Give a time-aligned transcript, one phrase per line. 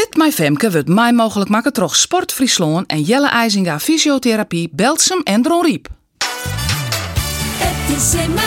[0.00, 5.20] Fit My Femke wordt mij mogelijk maken door Sport Friesland en Jelle IJzinga Fysiotherapie, Belsum
[5.22, 5.88] en Dron Riep.
[7.58, 8.42] Het is in mij,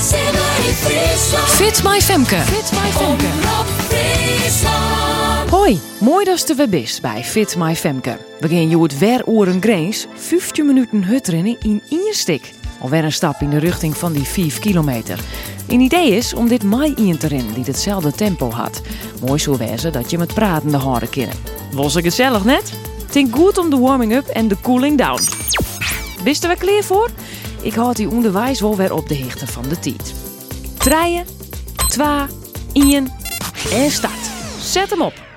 [0.00, 1.48] Simmer in Friesland.
[1.48, 2.36] Fit My Femke.
[2.36, 3.04] Fit My Femke.
[3.04, 5.50] Omroep Friesland.
[5.50, 8.18] Hoi, mooi dat je er weer bent bij Fit My Femke.
[8.40, 12.52] We gaan je het weer oren grens, 15 minuten hutrennen in één stik.
[12.80, 15.20] Alweer een stap in de richting van die 5 kilometer.
[15.68, 18.80] Een idee is om dit mij in te rennen die hetzelfde tempo had.
[19.26, 21.36] Mooi zo wezen dat je met praten de harde kennen.
[21.72, 22.72] Was ik gezellig net?
[23.10, 25.22] Think goed om de warming-up en de cooling down.
[26.24, 27.10] Bist er weer klaar voor?
[27.62, 30.14] Ik houd die onderwijs wel weer op de hichte van de tijd.
[30.78, 31.26] Treien,
[31.88, 32.26] twa,
[32.72, 33.08] ien
[33.72, 34.30] en start.
[34.60, 35.27] Zet hem op.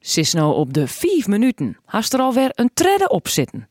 [0.00, 1.76] Sis nou op de 5 minuten.
[1.84, 3.68] Hast er alweer een tredde op zitten.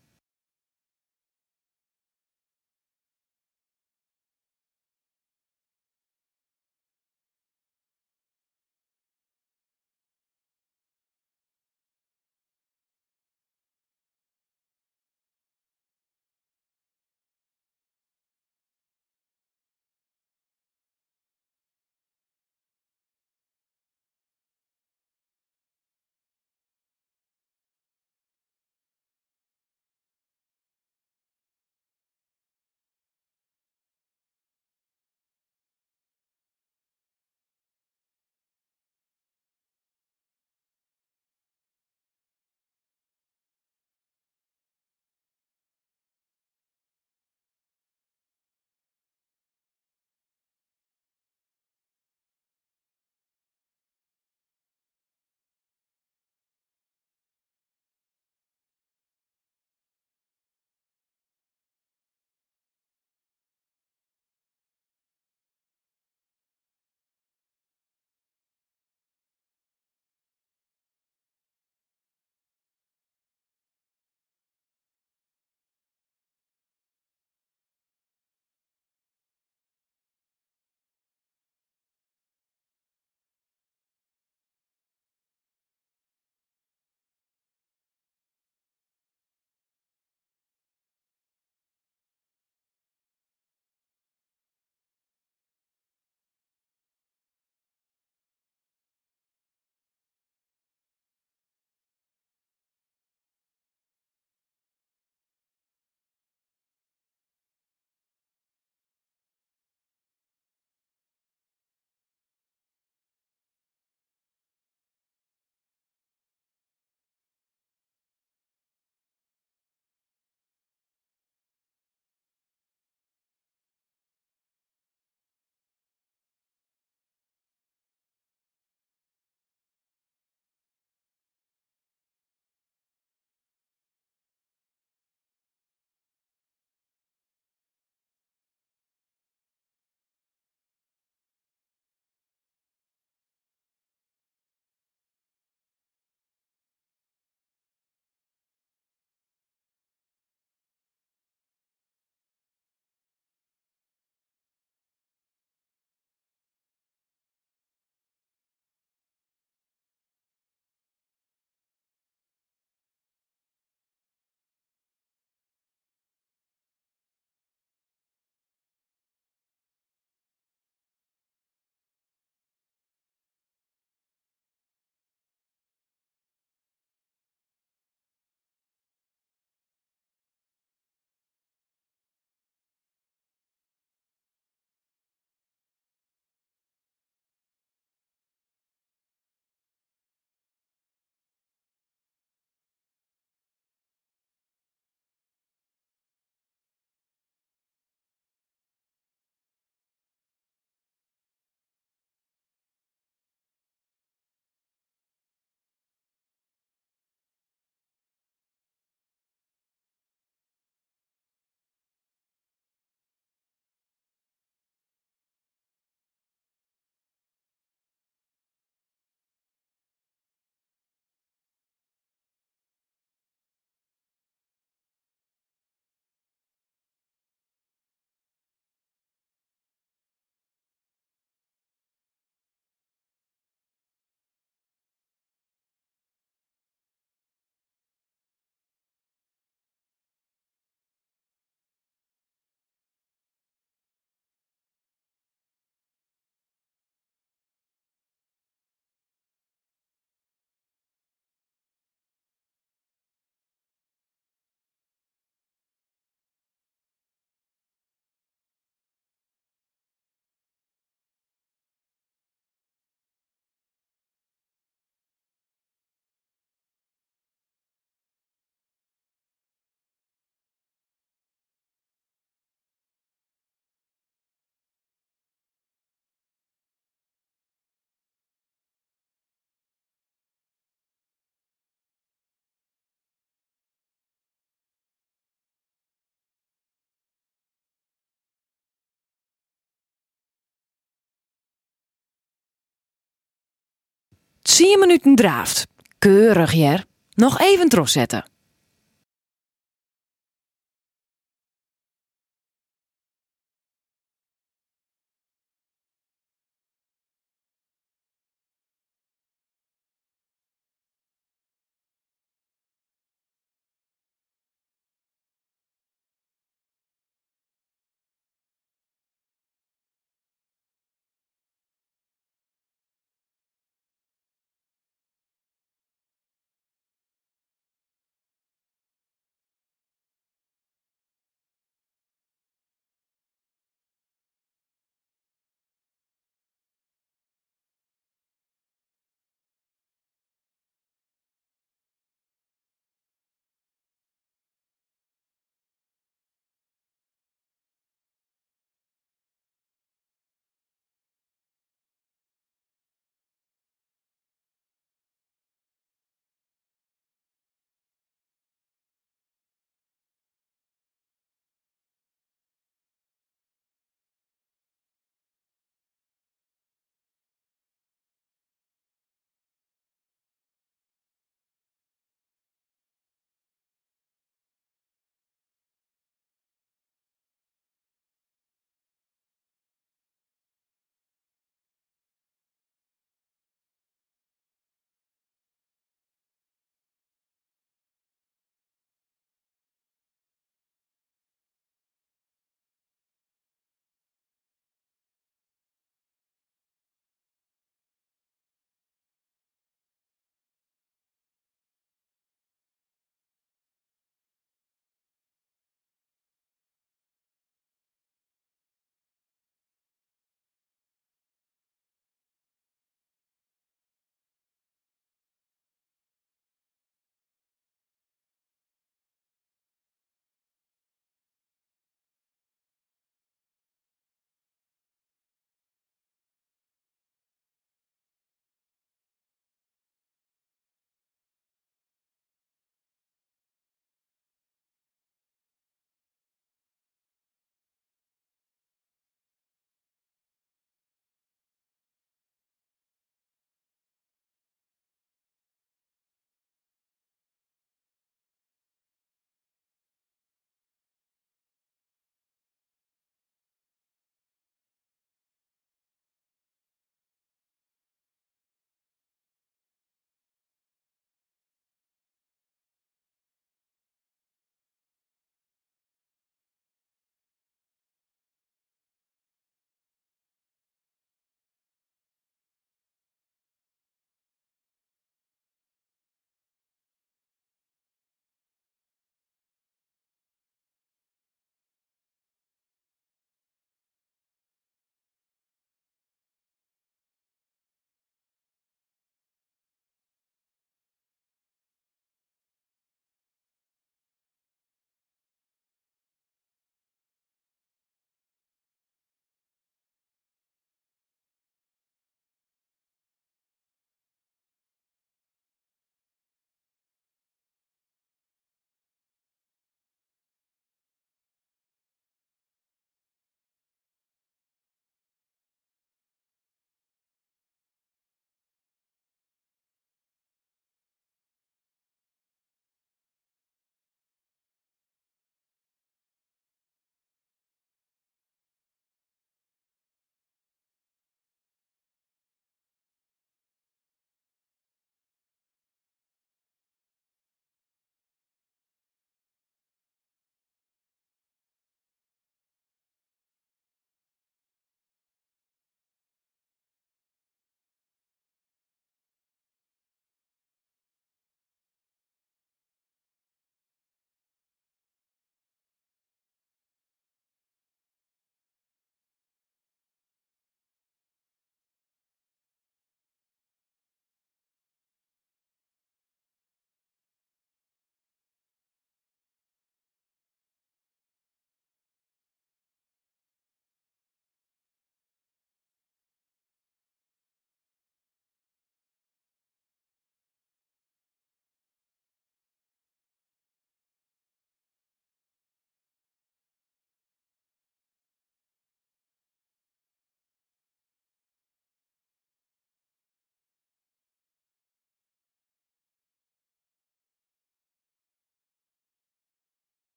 [294.48, 295.68] Tien minuten draaft.
[296.00, 296.86] Keurig, Jer.
[297.16, 298.26] Nog even terugzetten.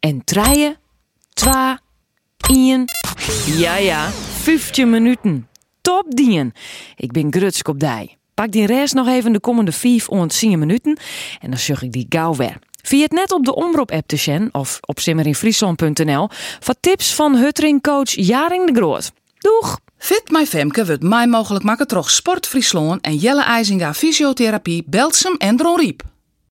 [0.00, 0.76] En treien,
[1.32, 1.80] twa,
[2.50, 2.84] ien.
[3.46, 5.48] Ja, ja, 15 minuten.
[5.80, 6.52] Top dien.
[6.96, 8.16] Ik ben grutsk op dij.
[8.34, 10.98] Pak die rest nog even de komende 5 ont 10 minuten
[11.40, 12.58] en dan zug ik die gauw weer.
[12.82, 16.28] Via het net op de Omroep-app te zien of op simmerinfriesland.nl
[16.60, 19.12] voor tips van Huttering-coach Jaring de Groot.
[19.38, 19.78] Doeg!
[19.98, 25.34] Fit My Femke wordt mij mogelijk maken troch Sport Friesland en Jelle IJzinga Fysiotherapie Belsum
[25.38, 26.02] en Dronriep.